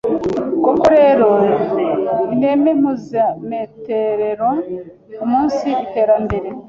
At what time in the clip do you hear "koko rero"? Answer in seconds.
0.63-1.29